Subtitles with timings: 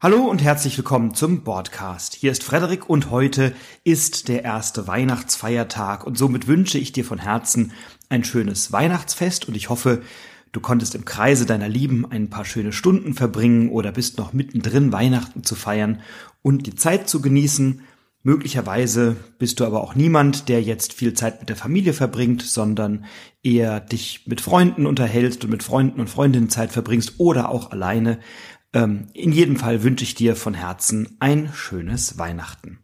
[0.00, 2.14] Hallo und herzlich willkommen zum Podcast.
[2.14, 3.52] Hier ist Frederik und heute
[3.82, 7.72] ist der erste Weihnachtsfeiertag und somit wünsche ich dir von Herzen
[8.08, 10.02] ein schönes Weihnachtsfest und ich hoffe,
[10.52, 14.92] du konntest im Kreise deiner Lieben ein paar schöne Stunden verbringen oder bist noch mittendrin
[14.92, 16.00] Weihnachten zu feiern
[16.42, 17.80] und die Zeit zu genießen.
[18.22, 23.04] Möglicherweise bist du aber auch niemand, der jetzt viel Zeit mit der Familie verbringt, sondern
[23.42, 28.20] eher dich mit Freunden unterhältst und mit Freunden und Freundinnen Zeit verbringst oder auch alleine.
[28.72, 32.80] Ähm, in jedem Fall wünsche ich dir von Herzen ein schönes Weihnachten.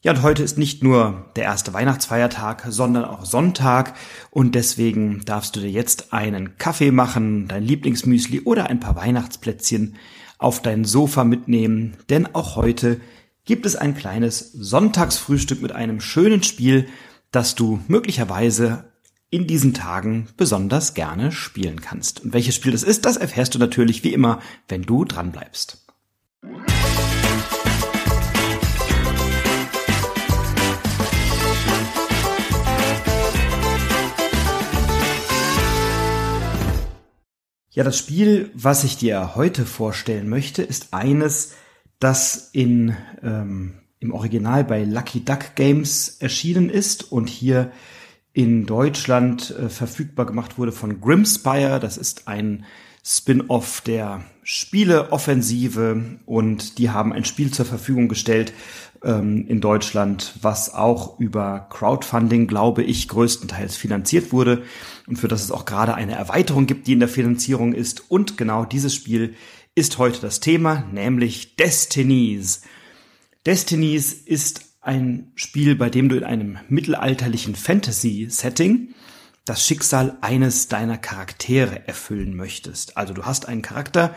[0.00, 3.94] Ja, und heute ist nicht nur der erste Weihnachtsfeiertag, sondern auch Sonntag
[4.30, 9.96] und deswegen darfst du dir jetzt einen Kaffee machen, dein Lieblingsmüsli oder ein paar Weihnachtsplätzchen
[10.38, 13.00] auf dein Sofa mitnehmen, denn auch heute
[13.44, 16.86] gibt es ein kleines Sonntagsfrühstück mit einem schönen Spiel,
[17.32, 18.87] das du möglicherweise
[19.30, 22.20] in diesen Tagen besonders gerne spielen kannst.
[22.24, 25.84] Und welches Spiel das ist, das erfährst du natürlich wie immer, wenn du dran bleibst.
[37.70, 41.54] Ja, das Spiel, was ich dir heute vorstellen möchte, ist eines,
[42.00, 47.70] das in, ähm, im Original bei Lucky Duck Games erschienen ist und hier
[48.38, 51.80] in Deutschland äh, verfügbar gemacht wurde von Grimspire.
[51.80, 52.64] Das ist ein
[53.04, 58.52] Spin-off der Spieleoffensive und die haben ein Spiel zur Verfügung gestellt
[59.02, 64.62] ähm, in Deutschland, was auch über Crowdfunding, glaube ich, größtenteils finanziert wurde
[65.08, 68.08] und für das es auch gerade eine Erweiterung gibt, die in der Finanzierung ist.
[68.08, 69.34] Und genau dieses Spiel
[69.74, 72.62] ist heute das Thema, nämlich Destinies.
[73.44, 78.94] Destinies ist ein Spiel, bei dem du in einem mittelalterlichen Fantasy-Setting
[79.44, 82.96] das Schicksal eines deiner Charaktere erfüllen möchtest.
[82.96, 84.14] Also du hast einen Charakter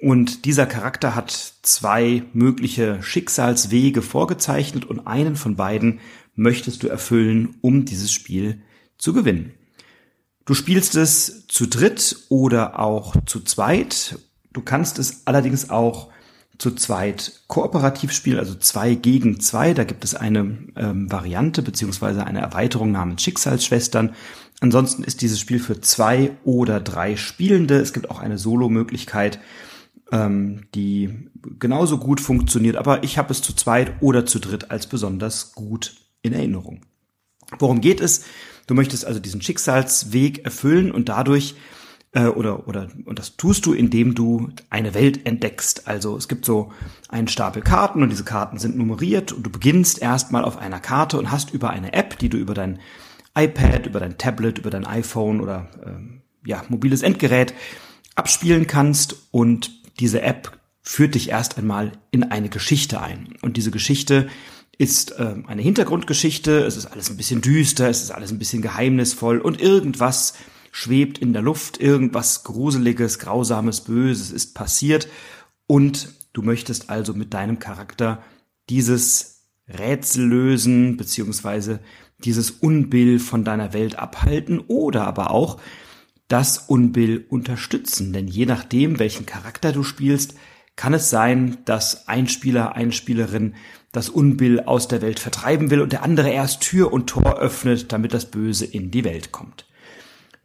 [0.00, 5.98] und dieser Charakter hat zwei mögliche Schicksalswege vorgezeichnet und einen von beiden
[6.36, 8.62] möchtest du erfüllen, um dieses Spiel
[8.98, 9.54] zu gewinnen.
[10.44, 14.20] Du spielst es zu dritt oder auch zu zweit.
[14.52, 16.12] Du kannst es allerdings auch
[16.58, 19.74] zu zweit kooperativ spielen, also zwei gegen zwei.
[19.74, 24.14] Da gibt es eine ähm, Variante beziehungsweise eine Erweiterung namens Schicksalsschwestern.
[24.60, 27.76] Ansonsten ist dieses Spiel für zwei oder drei Spielende.
[27.76, 29.38] Es gibt auch eine Solo-Möglichkeit,
[30.12, 31.28] ähm, die
[31.58, 35.96] genauso gut funktioniert, aber ich habe es zu zweit oder zu dritt als besonders gut
[36.22, 36.82] in Erinnerung.
[37.58, 38.24] Worum geht es?
[38.66, 41.54] Du möchtest also diesen Schicksalsweg erfüllen und dadurch
[42.12, 45.86] äh, oder, oder, und das tust du, indem du eine Welt entdeckst.
[45.86, 46.72] Also es gibt so
[47.08, 51.18] einen Stapel Karten und diese Karten sind nummeriert und du beginnst erstmal auf einer Karte
[51.18, 52.78] und hast über eine App, die du über dein
[53.36, 57.52] iPad, über dein Tablet, über dein iPhone oder ähm, ja, mobiles Endgerät
[58.14, 63.34] abspielen kannst und diese App führt dich erst einmal in eine Geschichte ein.
[63.42, 64.28] Und diese Geschichte
[64.78, 68.62] ist äh, eine Hintergrundgeschichte, es ist alles ein bisschen düster, es ist alles ein bisschen
[68.62, 70.34] geheimnisvoll und irgendwas
[70.76, 75.08] schwebt in der Luft, irgendwas Gruseliges, Grausames, Böses ist passiert
[75.66, 78.22] und du möchtest also mit deinem Charakter
[78.68, 81.80] dieses Rätsel lösen, beziehungsweise
[82.18, 85.58] dieses Unbill von deiner Welt abhalten oder aber auch
[86.28, 88.12] das Unbill unterstützen.
[88.12, 90.34] Denn je nachdem, welchen Charakter du spielst,
[90.76, 93.54] kann es sein, dass ein Spieler, eine Spielerin
[93.92, 97.92] das Unbill aus der Welt vertreiben will und der andere erst Tür und Tor öffnet,
[97.92, 99.65] damit das Böse in die Welt kommt.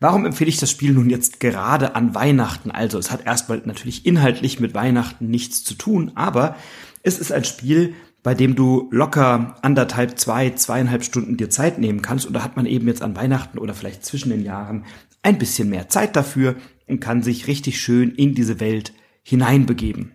[0.02, 2.72] Warum empfehle ich das Spiel nun jetzt gerade an Weihnachten?
[2.72, 6.56] Also es hat erstmal natürlich inhaltlich mit Weihnachten nichts zu tun, aber
[7.04, 12.02] es ist ein Spiel, bei dem du locker anderthalb, zwei, zweieinhalb Stunden dir Zeit nehmen
[12.02, 12.26] kannst.
[12.26, 14.86] Und da hat man eben jetzt an Weihnachten oder vielleicht zwischen den Jahren
[15.22, 16.56] ein bisschen mehr Zeit dafür
[16.88, 20.14] und kann sich richtig schön in diese Welt hineinbegeben.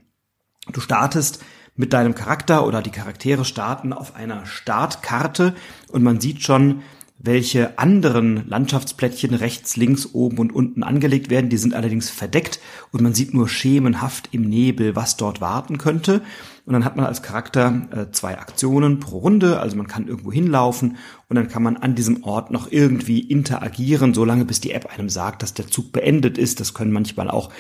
[0.72, 1.44] Du startest
[1.76, 5.54] mit deinem Charakter oder die Charaktere starten auf einer Startkarte
[5.92, 6.82] und man sieht schon,
[7.18, 11.48] welche anderen Landschaftsplättchen rechts, links, oben und unten angelegt werden.
[11.48, 12.60] Die sind allerdings verdeckt
[12.92, 16.20] und man sieht nur schemenhaft im Nebel, was dort warten könnte.
[16.66, 20.32] Und dann hat man als Charakter äh, zwei Aktionen pro Runde, also man kann irgendwo
[20.32, 20.96] hinlaufen
[21.28, 25.08] und dann kann man an diesem Ort noch irgendwie interagieren, solange bis die App einem
[25.08, 26.60] sagt, dass der Zug beendet ist.
[26.60, 27.50] Das können manchmal auch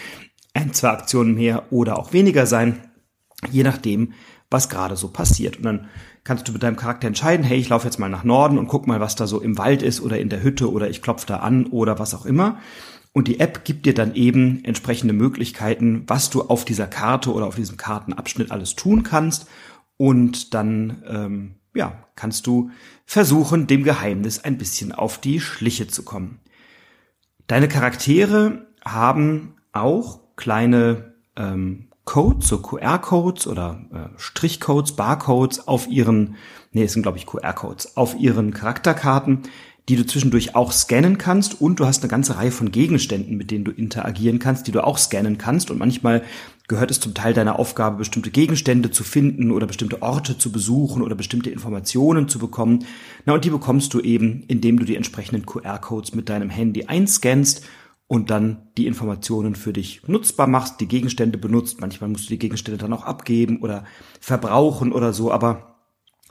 [0.54, 2.80] ein, zwei Aktionen mehr oder auch weniger sein,
[3.50, 4.12] je nachdem,
[4.50, 5.58] was gerade so passiert.
[5.58, 5.88] Und dann
[6.26, 8.86] kannst du mit deinem Charakter entscheiden, hey, ich laufe jetzt mal nach Norden und guck
[8.86, 11.36] mal, was da so im Wald ist oder in der Hütte oder ich klopfe da
[11.38, 12.58] an oder was auch immer.
[13.12, 17.46] Und die App gibt dir dann eben entsprechende Möglichkeiten, was du auf dieser Karte oder
[17.46, 19.46] auf diesem Kartenabschnitt alles tun kannst.
[19.96, 22.70] Und dann, ähm, ja, kannst du
[23.06, 26.40] versuchen, dem Geheimnis ein bisschen auf die Schliche zu kommen.
[27.46, 36.36] Deine Charaktere haben auch kleine ähm, Codes, so QR-Codes oder äh, Strichcodes, Barcodes auf ihren,
[36.72, 39.42] nee, es sind glaube ich QR-Codes, auf ihren Charakterkarten,
[39.88, 41.60] die du zwischendurch auch scannen kannst.
[41.60, 44.84] Und du hast eine ganze Reihe von Gegenständen, mit denen du interagieren kannst, die du
[44.84, 45.70] auch scannen kannst.
[45.70, 46.22] Und manchmal
[46.68, 51.02] gehört es zum Teil deiner Aufgabe, bestimmte Gegenstände zu finden oder bestimmte Orte zu besuchen
[51.02, 52.84] oder bestimmte Informationen zu bekommen.
[53.24, 57.64] Na, und die bekommst du eben, indem du die entsprechenden QR-Codes mit deinem Handy einscannst
[58.08, 61.80] und dann die Informationen für dich nutzbar machst, die Gegenstände benutzt.
[61.80, 63.84] Manchmal musst du die Gegenstände dann auch abgeben oder
[64.20, 65.76] verbrauchen oder so, aber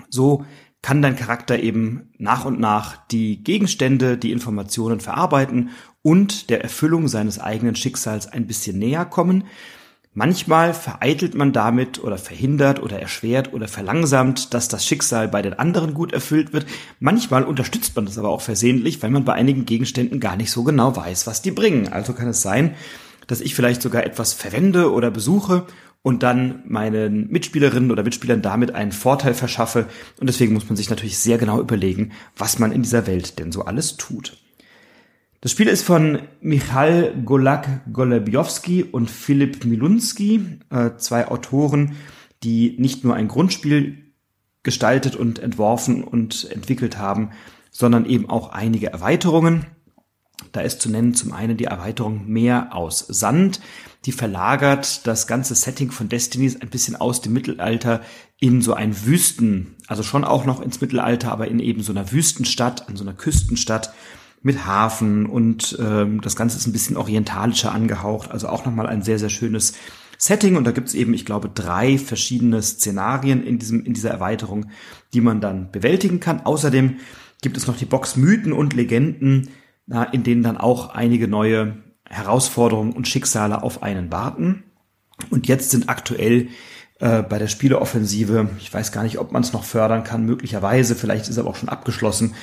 [0.10, 0.46] so
[0.82, 7.08] kann dein Charakter eben nach und nach die Gegenstände, die Informationen verarbeiten und der Erfüllung
[7.08, 9.46] seines eigenen Schicksals ein bisschen näher kommen.
[10.18, 15.56] Manchmal vereitelt man damit oder verhindert oder erschwert oder verlangsamt, dass das Schicksal bei den
[15.56, 16.66] anderen gut erfüllt wird.
[17.02, 20.64] Manchmal unterstützt man das aber auch versehentlich, weil man bei einigen Gegenständen gar nicht so
[20.64, 21.92] genau weiß, was die bringen.
[21.92, 22.76] Also kann es sein,
[23.28, 25.66] dass ich vielleicht sogar etwas verwende oder besuche
[26.02, 29.88] und dann meinen Mitspielerinnen oder Mitspielern damit einen Vorteil verschaffe.
[30.22, 33.52] Und deswegen muss man sich natürlich sehr genau überlegen, was man in dieser Welt denn
[33.52, 34.38] so alles tut.
[35.46, 41.98] Das Spiel ist von Michal Golak-Golebiowski und Philipp Milunski, äh, zwei Autoren,
[42.42, 44.12] die nicht nur ein Grundspiel
[44.64, 47.30] gestaltet und entworfen und entwickelt haben,
[47.70, 49.68] sondern eben auch einige Erweiterungen.
[50.52, 53.62] Da ist zu nennen zum einen die Erweiterung Meer aus Sand,
[54.06, 58.02] die verlagert das ganze Setting von Destinies ein bisschen aus dem Mittelalter
[58.40, 62.12] in so ein Wüsten, also schon auch noch ins Mittelalter, aber in eben so einer
[62.12, 63.94] Wüstenstadt, in so einer Küstenstadt
[64.46, 69.02] mit Hafen und ähm, das Ganze ist ein bisschen orientalischer angehaucht, also auch nochmal ein
[69.02, 69.74] sehr, sehr schönes
[70.20, 74.68] Setting und da gibt's eben, ich glaube, drei verschiedene Szenarien in, diesem, in dieser Erweiterung,
[75.14, 76.46] die man dann bewältigen kann.
[76.46, 76.98] Außerdem
[77.42, 79.50] gibt es noch die Box Mythen und Legenden,
[80.12, 81.78] in denen dann auch einige neue
[82.08, 84.64] Herausforderungen und Schicksale auf einen warten.
[85.32, 86.50] Und jetzt sind aktuell
[87.00, 90.96] äh, bei der Spieleoffensive, ich weiß gar nicht, ob man es noch fördern kann, möglicherweise,
[90.96, 92.36] vielleicht ist aber auch schon abgeschlossen,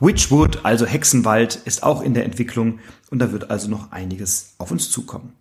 [0.00, 2.78] Witchwood, also Hexenwald, ist auch in der Entwicklung
[3.10, 5.34] und da wird also noch einiges auf uns zukommen.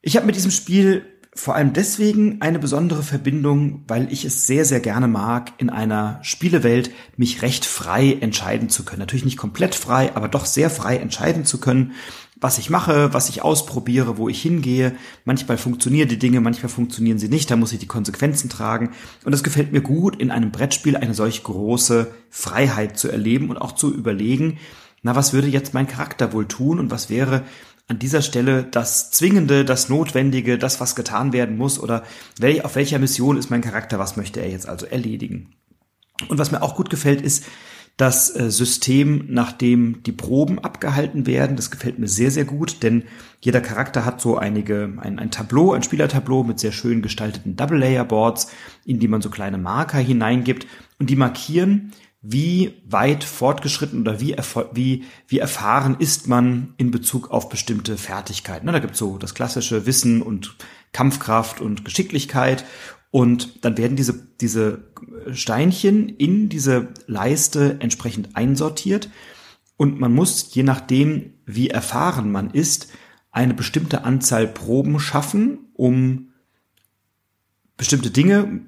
[0.00, 1.04] Ich habe mit diesem Spiel
[1.34, 6.18] vor allem deswegen eine besondere Verbindung, weil ich es sehr, sehr gerne mag, in einer
[6.22, 9.00] Spielewelt mich recht frei entscheiden zu können.
[9.00, 11.92] Natürlich nicht komplett frei, aber doch sehr frei entscheiden zu können
[12.40, 14.94] was ich mache, was ich ausprobiere, wo ich hingehe.
[15.24, 18.90] Manchmal funktionieren die Dinge, manchmal funktionieren sie nicht, da muss ich die Konsequenzen tragen.
[19.24, 23.58] Und es gefällt mir gut, in einem Brettspiel eine solch große Freiheit zu erleben und
[23.58, 24.58] auch zu überlegen,
[25.02, 27.42] na, was würde jetzt mein Charakter wohl tun und was wäre
[27.88, 32.04] an dieser Stelle das Zwingende, das Notwendige, das, was getan werden muss oder
[32.62, 35.54] auf welcher Mission ist mein Charakter, was möchte er jetzt also erledigen.
[36.28, 37.44] Und was mir auch gut gefällt, ist,
[37.96, 41.56] das äh, System, nach dem die Proben abgehalten werden.
[41.56, 43.04] Das gefällt mir sehr, sehr gut, denn
[43.40, 48.48] jeder Charakter hat so einige, ein, ein Tableau, ein Spielertableau mit sehr schön gestalteten Double-Layer-Boards,
[48.84, 50.66] in die man so kleine Marker hineingibt
[50.98, 51.92] und die markieren,
[52.22, 54.36] wie weit fortgeschritten oder wie,
[54.72, 58.66] wie, wie erfahren ist man in Bezug auf bestimmte Fertigkeiten.
[58.66, 60.54] Da gibt es so das klassische Wissen und
[60.92, 62.64] Kampfkraft und Geschicklichkeit
[63.10, 64.84] und dann werden diese, diese
[65.32, 69.10] Steinchen in diese Leiste entsprechend einsortiert.
[69.76, 72.88] Und man muss, je nachdem, wie erfahren man ist,
[73.32, 76.32] eine bestimmte Anzahl Proben schaffen, um
[77.76, 78.60] bestimmte Dinge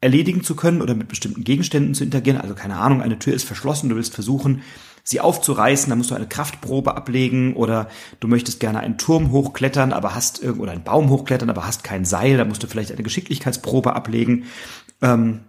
[0.00, 2.40] erledigen zu können oder mit bestimmten Gegenständen zu interagieren.
[2.40, 4.62] Also keine Ahnung, eine Tür ist verschlossen, du willst versuchen,
[5.08, 7.88] sie aufzureißen, dann musst du eine Kraftprobe ablegen oder
[8.20, 12.04] du möchtest gerne einen Turm hochklettern, aber hast oder einen Baum hochklettern, aber hast kein
[12.04, 14.44] Seil, da musst du vielleicht eine Geschicklichkeitsprobe ablegen.
[15.00, 15.40] Ähm,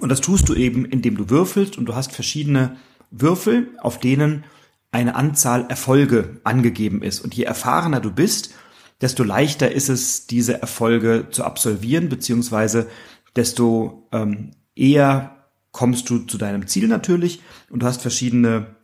[0.00, 2.76] und das tust du eben, indem du würfelst und du hast verschiedene
[3.10, 4.44] Würfel, auf denen
[4.92, 7.20] eine Anzahl Erfolge angegeben ist.
[7.20, 8.54] Und je erfahrener du bist,
[9.02, 12.88] desto leichter ist es, diese Erfolge zu absolvieren, beziehungsweise
[13.36, 15.36] desto ähm, eher
[15.70, 18.75] kommst du zu deinem Ziel natürlich und du hast verschiedene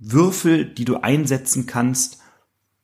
[0.00, 2.18] Würfel, die du einsetzen kannst,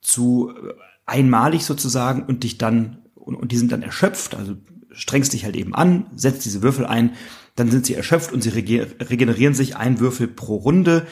[0.01, 0.75] zu äh,
[1.07, 4.55] einmalig sozusagen und dich dann und, und die sind dann erschöpft, also
[4.93, 7.15] strengst dich halt eben an, setzt diese Würfel ein,
[7.57, 11.07] dann sind sie erschöpft und sie regenerieren sich ein Würfel pro Runde.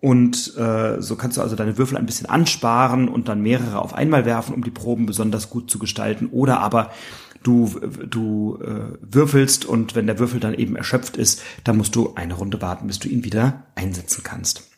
[0.00, 3.94] Und äh, so kannst du also deine Würfel ein bisschen ansparen und dann mehrere auf
[3.94, 6.26] einmal werfen, um die Proben besonders gut zu gestalten.
[6.26, 6.92] Oder aber
[7.42, 12.14] du du äh, würfelst und wenn der Würfel dann eben erschöpft ist, dann musst du
[12.14, 14.68] eine Runde warten, bis du ihn wieder einsetzen kannst.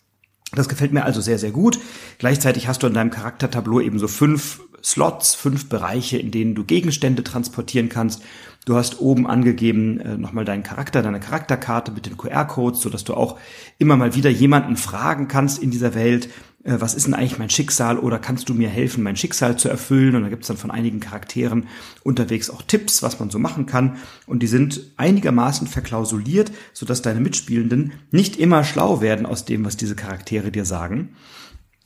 [0.52, 1.78] Das gefällt mir also sehr, sehr gut.
[2.18, 6.64] Gleichzeitig hast du in deinem Charaktertableau eben so fünf Slots, fünf Bereiche, in denen du
[6.64, 8.22] Gegenstände transportieren kannst.
[8.64, 13.04] Du hast oben angegeben äh, nochmal deinen Charakter, deine Charakterkarte mit den QR-Codes, so dass
[13.04, 13.38] du auch
[13.78, 16.28] immer mal wieder jemanden fragen kannst in dieser Welt,
[16.62, 20.14] was ist denn eigentlich mein Schicksal oder kannst du mir helfen, mein Schicksal zu erfüllen?
[20.14, 21.68] Und da gibt es dann von einigen Charakteren
[22.02, 23.96] unterwegs auch Tipps, was man so machen kann.
[24.26, 29.78] Und die sind einigermaßen verklausuliert, sodass deine Mitspielenden nicht immer schlau werden aus dem, was
[29.78, 31.16] diese Charaktere dir sagen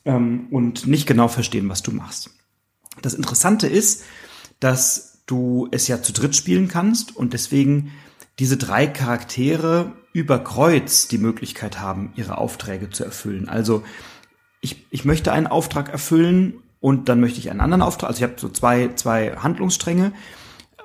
[0.04, 2.30] ähm, und nicht genau verstehen, was du machst.
[3.00, 4.02] Das Interessante ist,
[4.58, 7.92] dass du es ja zu dritt spielen kannst und deswegen
[8.38, 13.48] diese drei Charaktere über Kreuz die Möglichkeit haben, ihre Aufträge zu erfüllen.
[13.48, 13.84] Also
[14.64, 18.08] ich, ich möchte einen Auftrag erfüllen und dann möchte ich einen anderen Auftrag.
[18.08, 20.12] Also ich habe so zwei, zwei Handlungsstränge.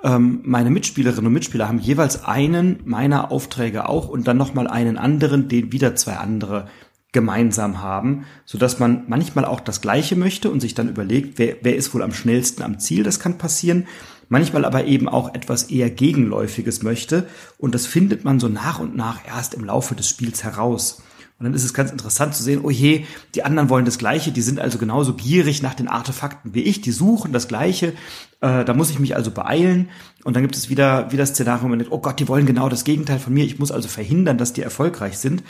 [0.03, 4.97] Ähm, meine Mitspielerinnen und Mitspieler haben jeweils einen meiner Aufträge auch und dann nochmal einen
[4.97, 6.67] anderen, den wieder zwei andere
[7.11, 11.55] gemeinsam haben, so dass man manchmal auch das Gleiche möchte und sich dann überlegt, wer,
[11.61, 13.87] wer ist wohl am schnellsten am Ziel, das kann passieren,
[14.27, 18.95] manchmal aber eben auch etwas eher Gegenläufiges möchte und das findet man so nach und
[18.95, 21.01] nach erst im Laufe des Spiels heraus.
[21.39, 24.33] Und dann ist es ganz interessant zu sehen, oh je, die anderen wollen das Gleiche,
[24.33, 27.93] die sind also genauso gierig nach den Artefakten wie ich, die suchen das Gleiche,
[28.41, 29.87] äh, da muss ich mich also beeilen.
[30.25, 32.45] Und dann gibt es wieder, wieder das Szenario, wo man denkt, oh Gott, die wollen
[32.45, 35.41] genau das Gegenteil von mir, ich muss also verhindern, dass die erfolgreich sind.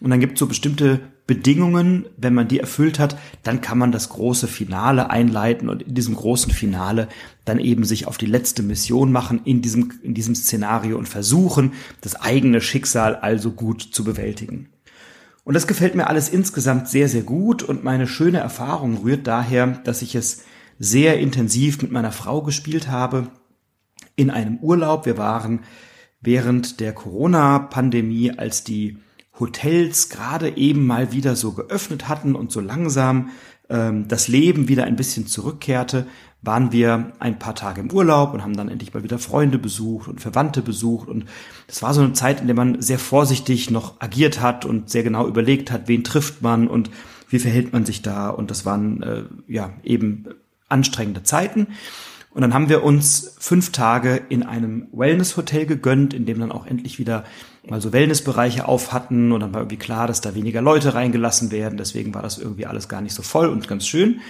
[0.00, 3.90] Und dann gibt es so bestimmte Bedingungen, wenn man die erfüllt hat, dann kann man
[3.90, 7.08] das große Finale einleiten und in diesem großen Finale
[7.46, 11.72] dann eben sich auf die letzte Mission machen in diesem, in diesem Szenario und versuchen,
[12.02, 14.68] das eigene Schicksal also gut zu bewältigen.
[15.48, 19.66] Und das gefällt mir alles insgesamt sehr, sehr gut und meine schöne Erfahrung rührt daher,
[19.82, 20.44] dass ich es
[20.78, 23.28] sehr intensiv mit meiner Frau gespielt habe
[24.14, 25.06] in einem Urlaub.
[25.06, 25.60] Wir waren
[26.20, 28.98] während der Corona-Pandemie, als die
[29.40, 33.30] Hotels gerade eben mal wieder so geöffnet hatten und so langsam
[33.70, 36.06] ähm, das Leben wieder ein bisschen zurückkehrte,
[36.42, 40.08] waren wir ein paar Tage im Urlaub und haben dann endlich mal wieder Freunde besucht
[40.08, 41.08] und Verwandte besucht.
[41.08, 41.26] Und
[41.66, 45.02] das war so eine Zeit, in der man sehr vorsichtig noch agiert hat und sehr
[45.02, 46.90] genau überlegt hat, wen trifft man und
[47.28, 48.28] wie verhält man sich da.
[48.30, 50.26] Und das waren äh, ja eben
[50.68, 51.68] anstrengende Zeiten.
[52.30, 56.66] Und dann haben wir uns fünf Tage in einem Wellness-Hotel gegönnt, in dem dann auch
[56.66, 57.24] endlich wieder
[57.66, 59.32] mal so Wellnessbereiche auf hatten.
[59.32, 61.78] Und dann war irgendwie klar, dass da weniger Leute reingelassen werden.
[61.78, 64.20] Deswegen war das irgendwie alles gar nicht so voll und ganz schön.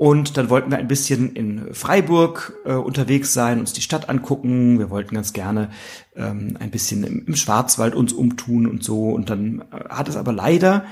[0.00, 4.78] Und dann wollten wir ein bisschen in Freiburg äh, unterwegs sein, uns die Stadt angucken.
[4.78, 5.68] Wir wollten ganz gerne
[6.16, 9.10] ähm, ein bisschen im, im, Schwarzwald uns umtun und so.
[9.10, 10.86] Und dann äh, hat es aber leider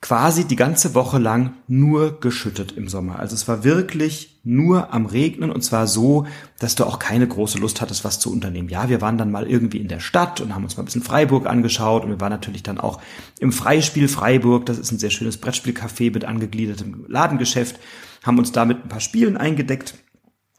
[0.00, 3.18] quasi die ganze Woche lang nur geschüttet im Sommer.
[3.18, 6.26] Also es war wirklich nur am Regnen und zwar so,
[6.60, 8.68] dass du auch keine große Lust hattest, was zu unternehmen.
[8.68, 11.02] Ja, wir waren dann mal irgendwie in der Stadt und haben uns mal ein bisschen
[11.02, 13.00] Freiburg angeschaut und wir waren natürlich dann auch
[13.40, 14.66] im Freispiel Freiburg.
[14.66, 17.80] Das ist ein sehr schönes Brettspielcafé mit angegliedertem Ladengeschäft,
[18.22, 19.94] haben uns damit ein paar Spielen eingedeckt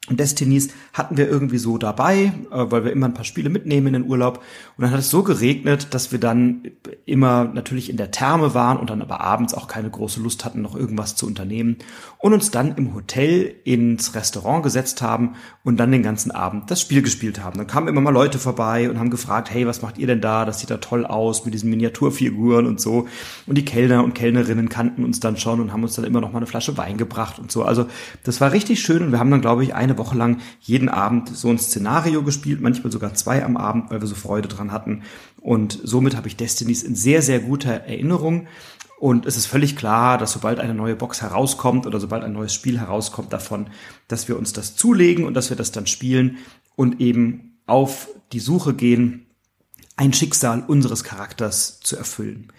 [0.09, 3.93] Destinies hatten wir irgendwie so dabei, äh, weil wir immer ein paar Spiele mitnehmen in
[3.93, 4.37] den Urlaub.
[4.77, 6.63] Und dann hat es so geregnet, dass wir dann
[7.05, 10.61] immer natürlich in der Therme waren und dann aber abends auch keine große Lust hatten,
[10.61, 11.77] noch irgendwas zu unternehmen.
[12.17, 16.81] Und uns dann im Hotel ins Restaurant gesetzt haben und dann den ganzen Abend das
[16.81, 17.57] Spiel gespielt haben.
[17.57, 20.45] Dann kamen immer mal Leute vorbei und haben gefragt, hey, was macht ihr denn da?
[20.45, 23.07] Das sieht da toll aus mit diesen Miniaturfiguren und so.
[23.45, 26.31] Und die Kellner und Kellnerinnen kannten uns dann schon und haben uns dann immer noch
[26.31, 27.63] mal eine Flasche Wein gebracht und so.
[27.63, 27.85] Also
[28.23, 31.35] das war richtig schön und wir haben dann, glaube ich, eine Woche lang jeden Abend
[31.35, 35.03] so ein Szenario gespielt, manchmal sogar zwei am Abend, weil wir so Freude dran hatten.
[35.41, 38.47] Und somit habe ich Destinies in sehr, sehr guter Erinnerung.
[38.99, 42.53] Und es ist völlig klar, dass sobald eine neue Box herauskommt oder sobald ein neues
[42.53, 43.67] Spiel herauskommt davon,
[44.09, 46.37] dass wir uns das zulegen und dass wir das dann spielen
[46.75, 49.25] und eben auf die Suche gehen,
[49.95, 52.51] ein Schicksal unseres Charakters zu erfüllen.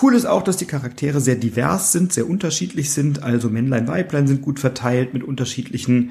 [0.00, 3.22] Cool ist auch, dass die Charaktere sehr divers sind, sehr unterschiedlich sind.
[3.22, 6.10] Also Männlein, Weiblein sind gut verteilt mit unterschiedlichen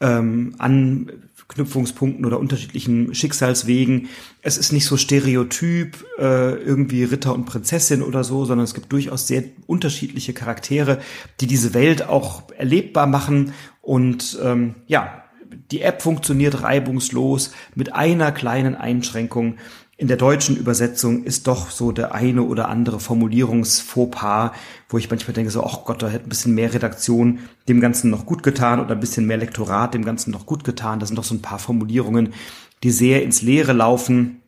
[0.00, 4.08] ähm, Anknüpfungspunkten oder unterschiedlichen Schicksalswegen.
[4.42, 8.90] Es ist nicht so stereotyp, äh, irgendwie Ritter und Prinzessin oder so, sondern es gibt
[8.90, 10.98] durchaus sehr unterschiedliche Charaktere,
[11.40, 13.52] die diese Welt auch erlebbar machen.
[13.80, 15.22] Und ähm, ja,
[15.70, 19.58] die App funktioniert reibungslos mit einer kleinen Einschränkung
[20.02, 24.50] in der deutschen Übersetzung ist doch so der eine oder andere Formulierungsfauxpas,
[24.88, 28.10] wo ich manchmal denke so, ach Gott, da hätte ein bisschen mehr Redaktion dem Ganzen
[28.10, 30.98] noch gut getan oder ein bisschen mehr Lektorat dem Ganzen noch gut getan.
[30.98, 32.34] Das sind doch so ein paar Formulierungen,
[32.82, 34.42] die sehr ins Leere laufen.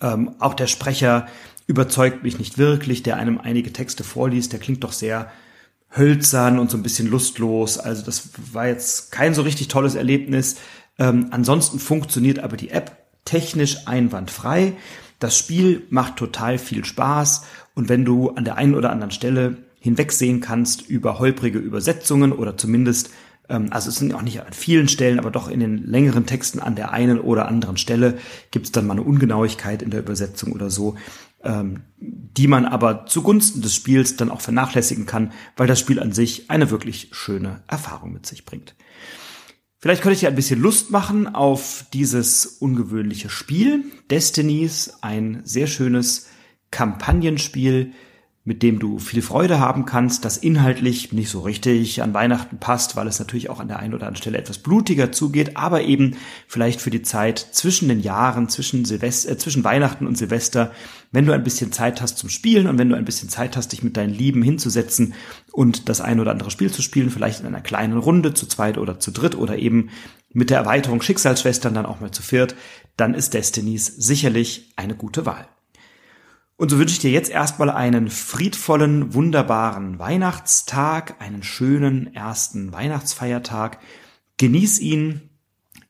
[0.00, 1.28] Ähm, auch der Sprecher
[1.68, 5.30] überzeugt mich nicht wirklich, der einem einige Texte vorliest, der klingt doch sehr
[5.96, 7.78] hölzern und so ein bisschen lustlos.
[7.78, 10.56] Also das war jetzt kein so richtig tolles Erlebnis.
[10.98, 14.74] Ähm, ansonsten funktioniert aber die App technisch einwandfrei.
[15.18, 19.58] Das Spiel macht total viel Spaß und wenn du an der einen oder anderen Stelle
[19.80, 23.10] hinwegsehen kannst über holprige Übersetzungen oder zumindest
[23.48, 26.60] Ähm, also es sind auch nicht an vielen Stellen, aber doch in den längeren Texten
[26.60, 28.18] an der einen oder anderen Stelle
[28.50, 30.96] gibt es dann mal eine Ungenauigkeit in der Übersetzung oder so,
[31.42, 36.12] ähm, die man aber zugunsten des Spiels dann auch vernachlässigen kann, weil das Spiel an
[36.12, 38.74] sich eine wirklich schöne Erfahrung mit sich bringt.
[39.82, 43.84] Vielleicht könnte ich dir ein bisschen Lust machen auf dieses ungewöhnliche Spiel.
[44.12, 46.28] Destinies, ein sehr schönes
[46.70, 47.92] Kampagnenspiel,
[48.44, 52.96] mit dem du viel Freude haben kannst, das inhaltlich nicht so richtig an Weihnachten passt,
[52.96, 56.16] weil es natürlich auch an der einen oder anderen Stelle etwas blutiger zugeht, aber eben
[56.48, 60.72] vielleicht für die Zeit zwischen den Jahren, zwischen, Silvester, äh, zwischen Weihnachten und Silvester,
[61.12, 63.70] wenn du ein bisschen Zeit hast zum Spielen und wenn du ein bisschen Zeit hast,
[63.70, 65.14] dich mit deinen Lieben hinzusetzen
[65.52, 68.76] und das ein oder andere Spiel zu spielen, vielleicht in einer kleinen Runde, zu zweit
[68.76, 69.90] oder zu dritt oder eben
[70.32, 72.56] mit der Erweiterung Schicksalsschwestern dann auch mal zu viert,
[72.96, 75.46] dann ist Destinies sicherlich eine gute Wahl.
[76.62, 83.80] Und so wünsche ich dir jetzt erstmal einen friedvollen, wunderbaren Weihnachtstag, einen schönen ersten Weihnachtsfeiertag.
[84.36, 85.30] Genieß ihn,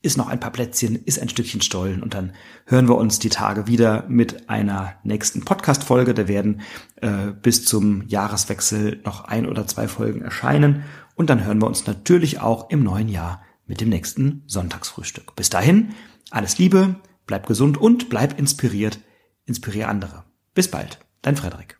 [0.00, 2.32] isst noch ein paar Plätzchen, isst ein Stückchen Stollen und dann
[2.64, 6.14] hören wir uns die Tage wieder mit einer nächsten Podcast-Folge.
[6.14, 6.62] Da werden
[7.02, 11.86] äh, bis zum Jahreswechsel noch ein oder zwei Folgen erscheinen und dann hören wir uns
[11.86, 15.36] natürlich auch im neuen Jahr mit dem nächsten Sonntagsfrühstück.
[15.36, 15.90] Bis dahin,
[16.30, 19.00] alles Liebe, bleib gesund und bleib inspiriert,
[19.44, 20.31] inspiriere andere.
[20.54, 21.78] Bis bald, dein Frederik.